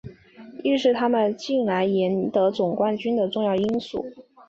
[0.63, 4.03] 亦是他们近年来赢得总冠军的重要因素。